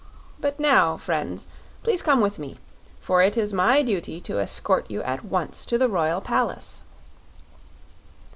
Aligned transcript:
But 0.39 0.59
now, 0.59 0.97
friends, 0.97 1.45
please 1.83 2.01
come 2.01 2.21
with 2.21 2.39
me, 2.39 2.57
for 2.99 3.21
it 3.21 3.37
is 3.37 3.53
my 3.53 3.83
duty 3.83 4.19
to 4.21 4.39
escort 4.39 4.89
you 4.89 5.03
at 5.03 5.23
once 5.23 5.63
to 5.67 5.77
the 5.77 5.89
royal 5.89 6.21
palace." 6.21 6.81